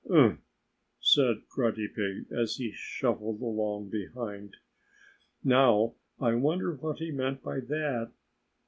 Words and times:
"Umph! 0.09 0.17
Umph!" 0.17 0.39
said 0.99 1.41
Grunty 1.47 1.87
Pig 1.87 2.25
as 2.33 2.55
he 2.55 2.71
shuffled 2.73 3.39
along 3.39 3.91
behind. 3.91 4.57
"Now, 5.43 5.93
I 6.19 6.33
wonder 6.33 6.73
what 6.73 6.97
he 6.97 7.11
meant 7.11 7.43
by 7.43 7.59
that!" 7.59 8.11